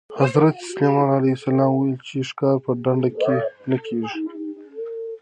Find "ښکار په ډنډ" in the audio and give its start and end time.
2.29-3.03